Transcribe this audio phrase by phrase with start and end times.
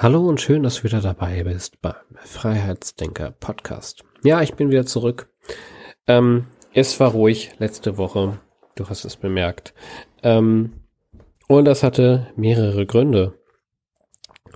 [0.00, 4.04] Hallo und schön, dass du wieder dabei bist beim Freiheitsdenker Podcast.
[4.22, 5.28] Ja, ich bin wieder zurück.
[6.06, 8.38] Ähm, es war ruhig letzte Woche.
[8.76, 9.74] Du hast es bemerkt.
[10.22, 10.74] Ähm,
[11.48, 13.40] und das hatte mehrere Gründe.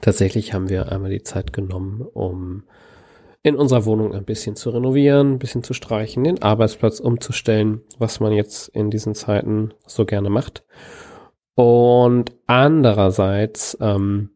[0.01, 2.63] Tatsächlich haben wir einmal die Zeit genommen, um
[3.43, 8.21] in unserer Wohnung ein bisschen zu renovieren, ein bisschen zu streichen, den Arbeitsplatz umzustellen, was
[8.21, 10.65] man jetzt in diesen Zeiten so gerne macht.
[11.57, 14.31] Und andererseits ähm,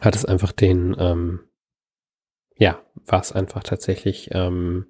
[0.00, 1.40] hat es einfach den, ähm,
[2.56, 4.86] ja, war es einfach tatsächlich ähm,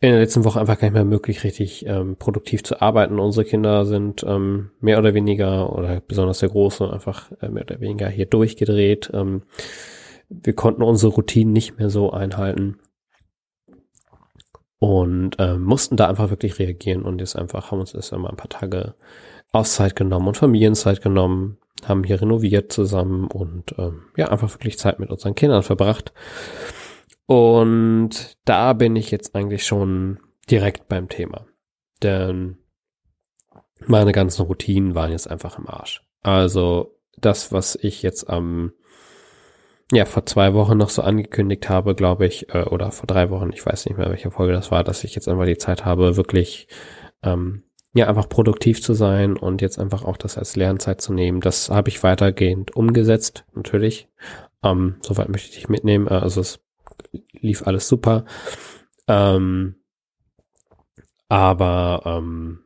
[0.00, 3.18] in der letzten Woche einfach gar nicht mehr möglich, richtig ähm, produktiv zu arbeiten.
[3.18, 7.80] Unsere Kinder sind ähm, mehr oder weniger, oder besonders der Große, einfach äh, mehr oder
[7.80, 9.10] weniger hier durchgedreht.
[9.14, 9.42] Ähm,
[10.28, 12.78] wir konnten unsere Routinen nicht mehr so einhalten
[14.78, 18.36] und ähm, mussten da einfach wirklich reagieren und jetzt einfach haben uns erst einmal ein
[18.36, 18.94] paar Tage
[19.52, 24.98] Auszeit genommen und Familienzeit genommen, haben hier renoviert zusammen und ähm, ja, einfach wirklich Zeit
[24.98, 26.12] mit unseren Kindern verbracht.
[27.26, 31.46] Und da bin ich jetzt eigentlich schon direkt beim Thema.
[32.02, 32.58] Denn
[33.84, 36.02] meine ganzen Routinen waren jetzt einfach im Arsch.
[36.22, 38.72] Also das, was ich jetzt am,
[39.92, 43.50] ja, vor zwei Wochen noch so angekündigt habe, glaube ich, äh, oder vor drei Wochen,
[43.52, 46.16] ich weiß nicht mehr, welche Folge das war, dass ich jetzt einfach die Zeit habe,
[46.16, 46.68] wirklich
[47.22, 47.65] ähm,
[47.96, 51.40] ja, einfach produktiv zu sein und jetzt einfach auch das als Lernzeit zu nehmen.
[51.40, 54.08] Das habe ich weitergehend umgesetzt, natürlich.
[54.62, 56.06] Ähm, soweit möchte ich dich mitnehmen.
[56.06, 56.60] Äh, also es
[57.32, 58.24] lief alles super.
[59.08, 59.76] Ähm,
[61.28, 62.60] aber ähm,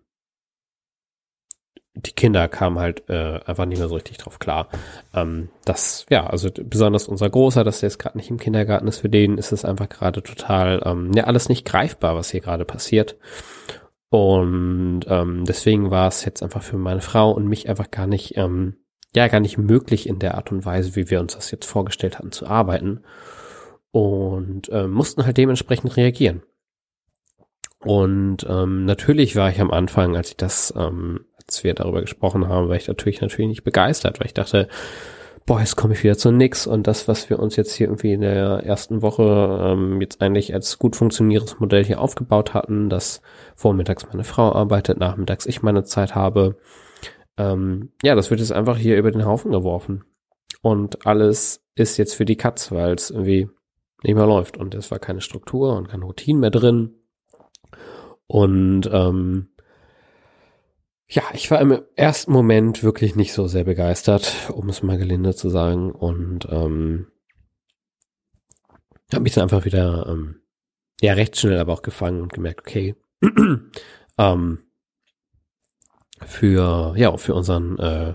[1.94, 4.68] die Kinder kamen halt äh, einfach nicht mehr so richtig drauf klar.
[5.14, 8.98] Ähm, das, ja, also besonders unser Großer, dass der jetzt gerade nicht im Kindergarten ist,
[8.98, 12.64] für den ist es einfach gerade total, ähm, ja, alles nicht greifbar, was hier gerade
[12.64, 13.16] passiert.
[14.10, 18.37] Und ähm, deswegen war es jetzt einfach für meine Frau und mich einfach gar nicht,
[18.37, 18.76] ähm,
[19.15, 22.19] ja, gar nicht möglich in der Art und Weise, wie wir uns das jetzt vorgestellt
[22.19, 23.04] hatten, zu arbeiten.
[23.93, 26.43] Und ähm, mussten halt dementsprechend reagieren.
[27.78, 32.47] Und ähm, natürlich war ich am Anfang, als ich das, ähm, als wir darüber gesprochen
[32.48, 34.69] haben, war ich natürlich natürlich nicht begeistert, weil ich dachte,
[35.50, 38.12] boah, jetzt komme ich wieder zu nix und das, was wir uns jetzt hier irgendwie
[38.12, 43.20] in der ersten Woche ähm, jetzt eigentlich als gut funktionierendes Modell hier aufgebaut hatten, dass
[43.56, 46.56] vormittags meine Frau arbeitet, nachmittags ich meine Zeit habe,
[47.36, 50.04] ähm, ja, das wird jetzt einfach hier über den Haufen geworfen.
[50.62, 53.48] Und alles ist jetzt für die Katz, weil es irgendwie
[54.04, 56.94] nicht mehr läuft und es war keine Struktur und keine Routine mehr drin.
[58.28, 59.48] Und ähm,
[61.10, 65.34] ja, ich war im ersten Moment wirklich nicht so sehr begeistert, um es mal gelinde
[65.34, 65.91] zu sagen.
[65.91, 67.09] Und ähm,
[69.12, 70.41] habe mich dann einfach wieder ähm,
[71.00, 72.94] ja recht schnell aber auch gefangen und gemerkt, okay,
[74.19, 74.60] ähm,
[76.25, 78.15] für ja für unseren äh,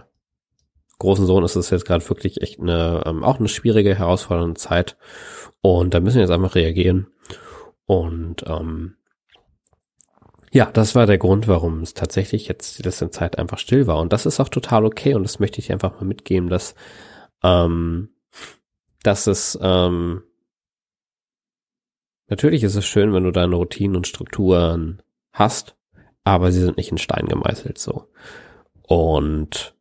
[1.00, 4.98] großen Sohn ist es jetzt gerade wirklich echt eine ähm, auch eine schwierige herausfordernde Zeit
[5.62, 7.08] und da müssen wir jetzt einfach reagieren
[7.86, 8.96] und ähm,
[10.56, 14.00] ja, das war der Grund, warum es tatsächlich jetzt die letzte Zeit einfach still war.
[14.00, 15.14] Und das ist auch total okay.
[15.14, 16.76] Und das möchte ich einfach mal mitgeben, dass,
[17.44, 18.08] ähm,
[19.04, 20.24] dass es, ähm,
[22.30, 25.02] natürlich ist es schön, wenn du deine Routinen und Strukturen
[25.34, 25.76] hast,
[26.24, 28.08] aber sie sind nicht in Stein gemeißelt so.
[28.82, 29.76] Und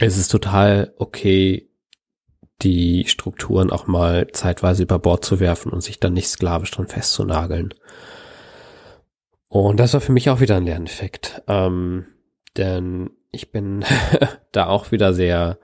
[0.00, 1.70] es ist total okay,
[2.62, 6.88] die Strukturen auch mal zeitweise über Bord zu werfen und sich dann nicht sklavisch dran
[6.88, 7.72] festzunageln.
[9.48, 11.42] Und das war für mich auch wieder ein Lerneffekt.
[11.46, 12.06] Ähm,
[12.56, 13.84] denn ich bin
[14.52, 15.58] da auch wieder sehr,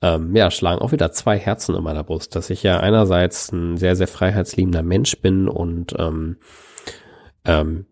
[0.00, 3.76] ähm, ja, schlagen auch wieder zwei Herzen in meiner Brust, dass ich ja einerseits ein
[3.76, 6.38] sehr, sehr freiheitsliebender Mensch bin und ähm,
[7.44, 7.86] ähm,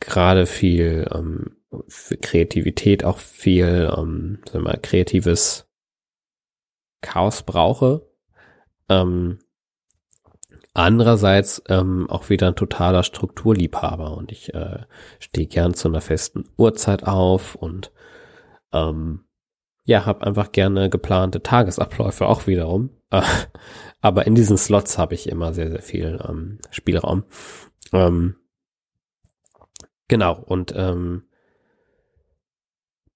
[0.00, 1.56] gerade viel ähm,
[1.88, 5.68] für Kreativität auch viel, ähm, sagen wir mal, kreatives
[7.00, 8.06] Chaos brauche.
[8.88, 9.38] Ähm,
[10.76, 14.80] Andererseits ähm, auch wieder ein totaler Strukturliebhaber und ich äh,
[15.20, 17.92] stehe gern zu einer festen Uhrzeit auf und
[18.72, 19.24] ähm,
[19.84, 22.90] ja, habe einfach gerne geplante Tagesabläufe auch wiederum.
[23.10, 23.22] Äh,
[24.00, 27.22] aber in diesen Slots habe ich immer sehr, sehr viel ähm, Spielraum.
[27.92, 28.34] Ähm,
[30.08, 31.22] genau, und ähm,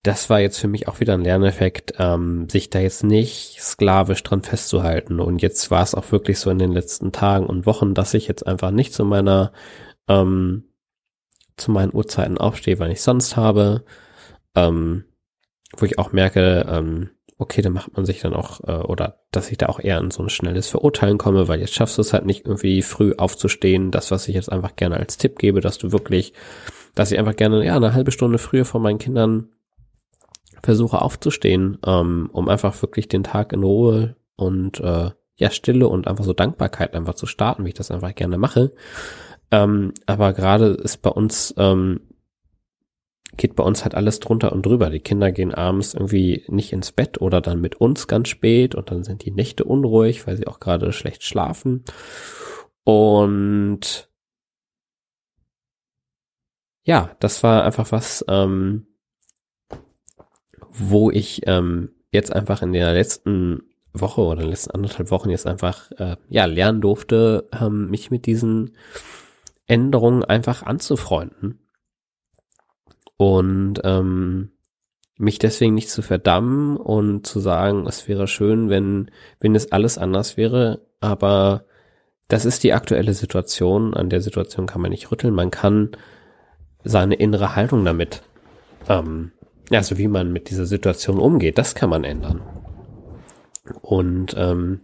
[0.03, 4.23] das war jetzt für mich auch wieder ein Lerneffekt, ähm, sich da jetzt nicht sklavisch
[4.23, 5.21] dran festzuhalten.
[5.21, 8.29] Und jetzt war es auch wirklich so in den letzten Tagen und Wochen, dass ich
[8.29, 9.53] jetzt einfach nicht zu meiner,
[10.09, 10.65] ähm,
[11.57, 13.85] zu meinen Uhrzeiten aufstehe, weil ich sonst habe,
[14.55, 15.05] ähm,
[15.77, 19.51] wo ich auch merke, ähm, okay, dann macht man sich dann auch, äh, oder dass
[19.51, 22.13] ich da auch eher in so ein schnelles Verurteilen komme, weil jetzt schaffst du es
[22.13, 23.91] halt nicht irgendwie früh aufzustehen.
[23.91, 26.33] Das, was ich jetzt einfach gerne als Tipp gebe, dass du wirklich,
[26.95, 29.51] dass ich einfach gerne, ja, eine halbe Stunde früher von meinen Kindern
[30.63, 36.09] versuche aufzustehen, ähm, um einfach wirklich den Tag in Ruhe und äh, ja, Stille und
[36.09, 38.73] einfach so Dankbarkeit einfach zu starten, wie ich das einfach gerne mache.
[39.51, 42.01] Ähm, aber gerade ist bei uns, ähm,
[43.37, 44.91] geht bei uns halt alles drunter und drüber.
[44.91, 48.91] Die Kinder gehen abends irgendwie nicht ins Bett oder dann mit uns ganz spät und
[48.91, 51.85] dann sind die Nächte unruhig, weil sie auch gerade schlecht schlafen.
[52.85, 54.11] Und
[56.83, 58.88] ja, das war einfach was, ähm,
[60.73, 63.63] wo ich ähm, jetzt einfach in der letzten
[63.93, 68.11] Woche oder in den letzten anderthalb Wochen jetzt einfach äh, ja lernen durfte, ähm, mich
[68.11, 68.77] mit diesen
[69.67, 71.59] Änderungen einfach anzufreunden
[73.17, 74.53] und ähm,
[75.17, 79.11] mich deswegen nicht zu verdammen und zu sagen, es wäre schön, wenn
[79.41, 81.65] wenn es alles anders wäre, aber
[82.29, 83.95] das ist die aktuelle Situation.
[83.95, 85.35] An der Situation kann man nicht rütteln.
[85.35, 85.91] Man kann
[86.85, 88.23] seine innere Haltung damit
[88.89, 89.33] ähm,
[89.77, 92.43] also wie man mit dieser Situation umgeht, das kann man ändern.
[93.83, 94.81] Und ähm,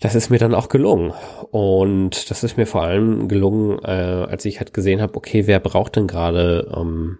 [0.00, 1.12] das ist mir dann auch gelungen.
[1.52, 5.60] Und das ist mir vor allem gelungen, äh, als ich halt gesehen habe, okay, wer
[5.60, 7.18] braucht denn gerade, ähm,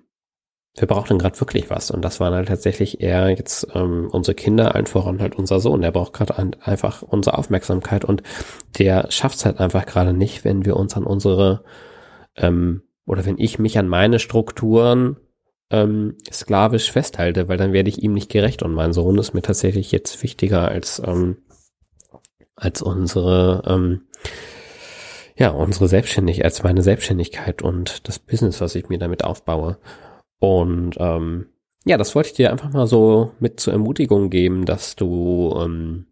[0.77, 1.93] wer braucht denn gerade wirklich was?
[1.93, 5.83] Und das waren halt tatsächlich eher jetzt ähm, unsere Kinder, allen voran halt unser Sohn.
[5.83, 8.25] Der braucht gerade ein, einfach unsere Aufmerksamkeit und
[8.79, 11.63] der schafft es halt einfach gerade nicht, wenn wir uns an unsere
[12.37, 15.17] ähm, oder wenn ich mich an meine Strukturen
[15.73, 19.43] ähm, sklavisch festhalte, weil dann werde ich ihm nicht gerecht und mein Sohn ist mir
[19.43, 21.39] tatsächlich jetzt wichtiger als ähm,
[22.55, 24.03] als unsere ähm,
[25.37, 29.79] ja unsere Selbstständigkeit, als meine Selbstständigkeit und das Business, was ich mir damit aufbaue.
[30.39, 31.47] Und ähm,
[31.85, 36.07] ja, das wollte ich dir einfach mal so mit zur Ermutigung geben, dass du ähm,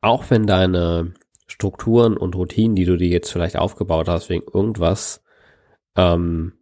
[0.00, 1.12] auch wenn deine
[1.46, 5.22] Strukturen und Routinen, die du dir jetzt vielleicht aufgebaut hast, wegen irgendwas
[5.96, 6.55] ähm,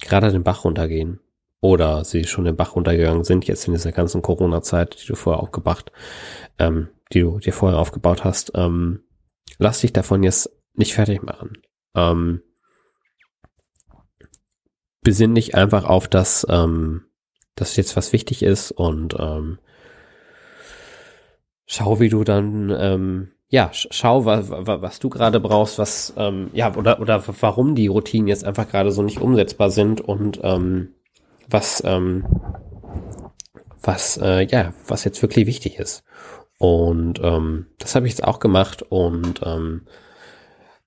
[0.00, 1.20] gerade den Bach runtergehen
[1.60, 5.42] oder sie schon den Bach runtergegangen sind, jetzt in dieser ganzen Corona-Zeit, die du vorher
[5.42, 5.92] aufgebracht,
[6.58, 9.02] ähm, die du dir vorher aufgebaut hast, ähm,
[9.58, 11.58] lass dich davon jetzt nicht fertig machen.
[11.94, 12.42] Ähm,
[15.02, 17.04] besinn dich einfach auf das, ähm,
[17.54, 19.58] dass jetzt was wichtig ist und ähm,
[21.66, 26.74] schau, wie du dann ähm, ja, schau, was, was du gerade brauchst, was, ähm, ja,
[26.76, 30.94] oder, oder warum die Routinen jetzt einfach gerade so nicht umsetzbar sind und ähm,
[31.48, 32.24] was, ähm,
[33.82, 36.04] was, äh, ja, was jetzt wirklich wichtig ist.
[36.58, 39.82] Und ähm, das habe ich jetzt auch gemacht und ähm,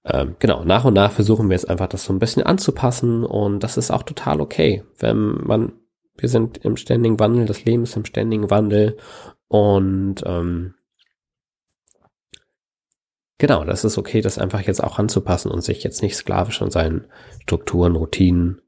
[0.05, 3.59] ähm, genau, nach und nach versuchen wir jetzt einfach das so ein bisschen anzupassen und
[3.61, 5.73] das ist auch total okay, wenn man,
[6.15, 8.97] wir sind im ständigen Wandel, das Leben ist im ständigen Wandel
[9.49, 10.75] und ähm,
[13.43, 16.71] Genau, das ist okay, das einfach jetzt auch anzupassen und sich jetzt nicht sklavisch an
[16.71, 17.07] seinen
[17.41, 18.61] Strukturen, Routinen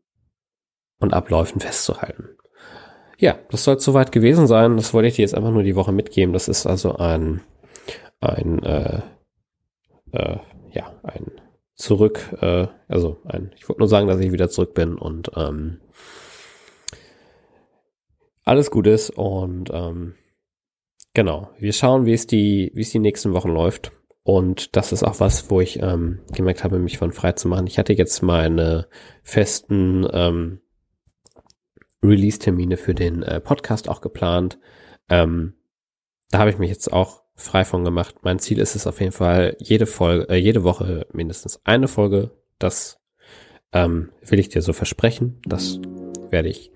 [0.99, 2.35] und Abläufen festzuhalten.
[3.17, 4.75] Ja, das soll soweit gewesen sein.
[4.75, 6.33] Das wollte ich dir jetzt einfach nur die Woche mitgeben.
[6.33, 7.39] Das ist also ein,
[8.19, 8.99] ein, äh,
[10.11, 10.39] äh,
[10.73, 11.31] ja, ein
[11.75, 15.79] zurück, äh, also ein, ich wollte nur sagen, dass ich wieder zurück bin und ähm,
[18.43, 20.15] alles gut ist und ähm,
[21.13, 23.93] genau, wir schauen, wie es die, wie es die nächsten Wochen läuft.
[24.25, 27.67] Und das ist auch was, wo ich ähm, gemerkt habe, mich von frei zu machen.
[27.67, 28.87] Ich hatte jetzt meine
[29.21, 30.61] festen ähm,
[32.03, 34.57] Release-Termine für den äh, Podcast auch geplant.
[35.09, 35.53] Ähm,
[36.31, 38.15] da habe ich mich jetzt auch frei von gemacht.
[38.23, 42.31] Mein Ziel ist es auf jeden Fall, jede Folge, äh, jede Woche mindestens eine Folge.
[42.57, 42.99] Das
[43.73, 45.39] ähm, will ich dir so versprechen.
[45.45, 45.79] Das
[46.31, 46.71] werde ich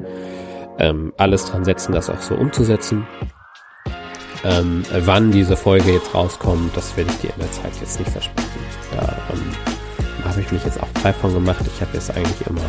[0.78, 3.08] ähm, alles dran setzen, das auch so umzusetzen.
[4.46, 8.12] Ähm, wann diese Folge jetzt rauskommt, das werde ich dir in der Zeit jetzt nicht
[8.12, 8.60] versprechen.
[8.96, 11.64] Da ähm, habe ich mich jetzt auch frei von gemacht.
[11.74, 12.62] Ich habe jetzt eigentlich immer,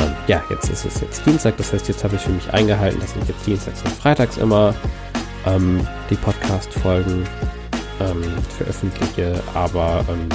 [0.00, 3.00] ähm, ja, jetzt ist es jetzt Dienstag, das heißt, jetzt habe ich für mich eingehalten,
[3.00, 4.74] dass ich jetzt Dienstags und Freitags immer
[5.46, 7.26] ähm, die Podcast-Folgen
[8.00, 8.22] ähm,
[8.58, 10.28] veröffentliche, aber ähm,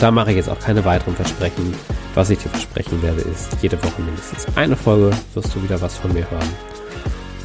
[0.00, 1.74] da mache ich jetzt auch keine weiteren Versprechen.
[2.14, 5.96] Was ich dir versprechen werde, ist jede Woche mindestens eine Folge, wirst du wieder was
[5.96, 6.48] von mir hören.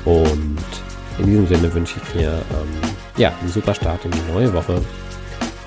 [0.06, 0.58] Und
[1.20, 4.82] in diesem Sinne wünsche ich dir ähm, ja, einen super Start in die neue Woche.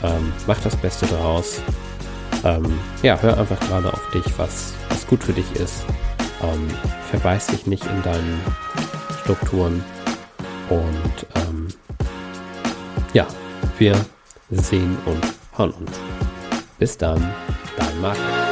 [0.02, 1.60] Ähm, mach das Beste draus.
[2.44, 5.84] ähm, ja, hör einfach gerade auf dich, was, was gut für dich ist.
[6.42, 6.68] Ähm,
[7.10, 8.40] verweis dich nicht in deinen
[9.22, 9.84] Strukturen.
[10.68, 11.68] Und ähm,
[13.12, 13.26] ja,
[13.78, 13.96] wir
[14.50, 15.26] sehen und
[15.56, 15.92] hören uns.
[16.78, 17.34] Bis dann,
[17.76, 18.47] dein Marc.